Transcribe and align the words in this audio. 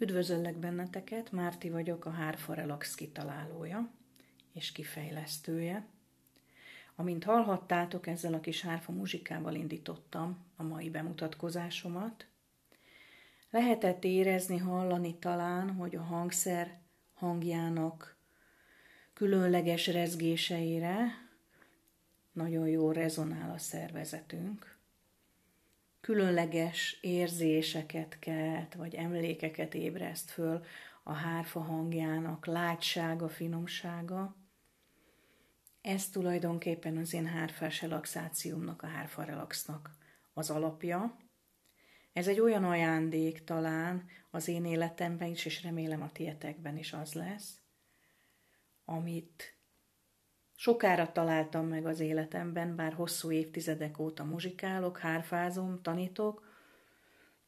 Üdvözöllek 0.00 0.56
benneteket, 0.56 1.32
Márti 1.32 1.70
vagyok, 1.70 2.04
a 2.04 2.10
Hárfa 2.10 2.54
Relax 2.54 2.94
kitalálója 2.94 3.90
és 4.52 4.72
kifejlesztője. 4.72 5.86
Amint 6.96 7.24
hallhattátok, 7.24 8.06
ezzel 8.06 8.34
a 8.34 8.40
kis 8.40 8.62
hárfa 8.62 8.92
muzsikával 8.92 9.54
indítottam 9.54 10.44
a 10.56 10.62
mai 10.62 10.90
bemutatkozásomat. 10.90 12.26
Lehetett 13.50 14.04
érezni, 14.04 14.56
hallani 14.56 15.18
talán, 15.18 15.70
hogy 15.70 15.96
a 15.96 16.02
hangszer 16.02 16.80
hangjának 17.14 18.16
különleges 19.14 19.86
rezgéseire 19.86 21.06
nagyon 22.32 22.68
jól 22.68 22.92
rezonál 22.92 23.50
a 23.50 23.58
szervezetünk 23.58 24.77
különleges 26.00 26.98
érzéseket 27.00 28.18
kelt, 28.18 28.74
vagy 28.74 28.94
emlékeket 28.94 29.74
ébreszt 29.74 30.30
föl 30.30 30.64
a 31.02 31.12
hárfa 31.12 31.60
hangjának 31.60 32.46
látsága, 32.46 33.28
finomsága. 33.28 34.36
Ez 35.80 36.08
tulajdonképpen 36.08 36.96
az 36.96 37.12
én 37.12 37.26
hárfás 37.26 37.82
relaxációmnak, 37.82 38.82
a 38.82 38.86
hárfa 38.86 39.22
relaxnak 39.22 39.90
az 40.32 40.50
alapja. 40.50 41.16
Ez 42.12 42.28
egy 42.28 42.40
olyan 42.40 42.64
ajándék 42.64 43.44
talán 43.44 44.06
az 44.30 44.48
én 44.48 44.64
életemben 44.64 45.28
is, 45.28 45.44
és 45.44 45.62
remélem 45.62 46.02
a 46.02 46.12
tietekben 46.12 46.76
is 46.76 46.92
az 46.92 47.12
lesz, 47.12 47.60
amit 48.84 49.57
Sokára 50.60 51.12
találtam 51.12 51.66
meg 51.66 51.86
az 51.86 52.00
életemben, 52.00 52.76
bár 52.76 52.92
hosszú 52.92 53.30
évtizedek 53.30 53.98
óta 53.98 54.24
muzsikálok, 54.24 54.98
hárfázom, 54.98 55.82
tanítok, 55.82 56.46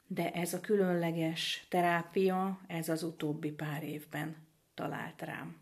de 0.06 0.32
ez 0.32 0.54
a 0.54 0.60
különleges 0.60 1.66
terápia, 1.68 2.60
ez 2.66 2.88
az 2.88 3.02
utóbbi 3.02 3.50
pár 3.50 3.82
évben 3.82 4.36
talált 4.74 5.22
rám. 5.22 5.60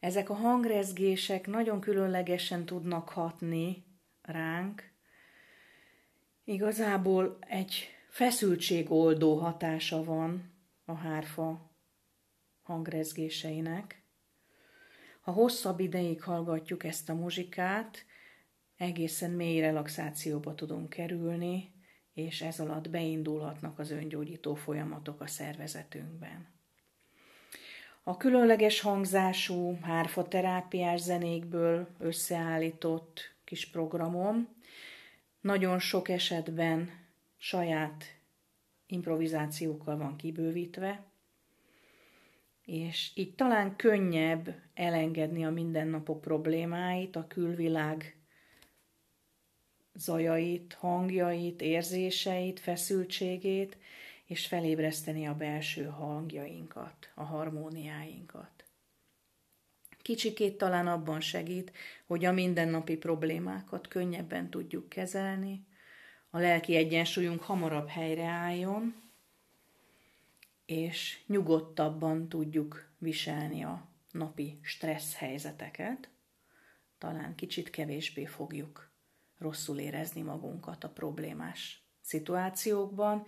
Ezek 0.00 0.30
a 0.30 0.34
hangrezgések 0.34 1.46
nagyon 1.46 1.80
különlegesen 1.80 2.64
tudnak 2.64 3.08
hatni 3.08 3.84
ránk. 4.22 4.82
Igazából 6.44 7.38
egy 7.40 7.88
feszültségoldó 8.08 9.36
hatása 9.36 10.04
van 10.04 10.52
a 10.84 10.94
hárfa 10.94 11.70
hangrezgéseinek. 12.62 14.05
Ha 15.26 15.32
hosszabb 15.32 15.80
ideig 15.80 16.22
hallgatjuk 16.22 16.84
ezt 16.84 17.08
a 17.08 17.14
muzsikát, 17.14 18.04
egészen 18.76 19.30
mély 19.30 19.60
relaxációba 19.60 20.54
tudunk 20.54 20.88
kerülni, 20.88 21.72
és 22.14 22.40
ez 22.40 22.60
alatt 22.60 22.90
beindulhatnak 22.90 23.78
az 23.78 23.90
öngyógyító 23.90 24.54
folyamatok 24.54 25.20
a 25.20 25.26
szervezetünkben. 25.26 26.46
A 28.02 28.16
különleges 28.16 28.80
hangzású 28.80 29.78
hárfaterápiás 29.82 31.00
zenékből 31.00 31.88
összeállított 31.98 33.34
kis 33.44 33.70
programom 33.70 34.48
nagyon 35.40 35.78
sok 35.78 36.08
esetben 36.08 36.90
saját 37.36 38.04
improvizációkkal 38.86 39.96
van 39.96 40.16
kibővítve, 40.16 41.04
és 42.66 43.10
így 43.14 43.34
talán 43.34 43.76
könnyebb 43.76 44.54
elengedni 44.74 45.44
a 45.44 45.50
mindennapok 45.50 46.20
problémáit, 46.20 47.16
a 47.16 47.26
külvilág 47.26 48.16
zajait, 49.94 50.72
hangjait, 50.72 51.62
érzéseit, 51.62 52.60
feszültségét, 52.60 53.76
és 54.24 54.46
felébreszteni 54.46 55.26
a 55.26 55.34
belső 55.34 55.84
hangjainkat, 55.84 57.12
a 57.14 57.22
harmóniáinkat. 57.22 58.64
Kicsikét 60.02 60.58
talán 60.58 60.86
abban 60.86 61.20
segít, 61.20 61.72
hogy 62.06 62.24
a 62.24 62.32
mindennapi 62.32 62.96
problémákat 62.96 63.88
könnyebben 63.88 64.50
tudjuk 64.50 64.88
kezelni, 64.88 65.66
a 66.30 66.38
lelki 66.38 66.76
egyensúlyunk 66.76 67.42
hamarabb 67.42 67.88
helyreálljon, 67.88 69.05
és 70.66 71.22
nyugodtabban 71.26 72.28
tudjuk 72.28 72.90
viselni 72.98 73.64
a 73.64 73.88
napi 74.10 74.58
stressz 74.62 75.14
helyzeteket, 75.14 76.08
talán 76.98 77.34
kicsit 77.34 77.70
kevésbé 77.70 78.24
fogjuk 78.24 78.90
rosszul 79.38 79.78
érezni 79.78 80.22
magunkat 80.22 80.84
a 80.84 80.90
problémás 80.90 81.82
szituációkban, 82.00 83.26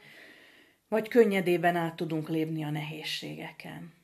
vagy 0.88 1.08
könnyedében 1.08 1.76
át 1.76 1.96
tudunk 1.96 2.28
lépni 2.28 2.64
a 2.64 2.70
nehézségeken. 2.70 3.96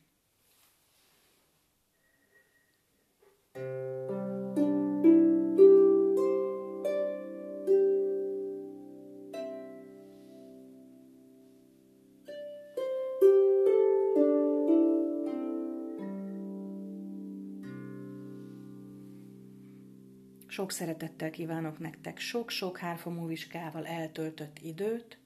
Sok 20.54 20.72
szeretettel 20.72 21.30
kívánok 21.30 21.78
nektek 21.78 22.18
sok-sok 22.18 22.78
hárfamúviskával 22.78 23.86
eltöltött 23.86 24.58
időt, 24.58 25.18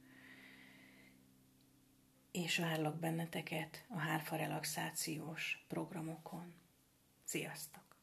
és 2.30 2.58
várlak 2.58 2.98
benneteket 2.98 3.84
a 3.88 3.98
hárfa 3.98 4.36
relaxációs 4.36 5.64
programokon. 5.68 6.54
Sziasztok! 7.24 7.97